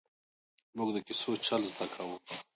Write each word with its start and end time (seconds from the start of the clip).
ـ 0.39 0.75
مونږ 0.75 0.89
د 0.93 0.97
کیسو 1.07 1.31
چل 1.47 1.61
زده 1.71 1.85
کاوه! 1.93 2.17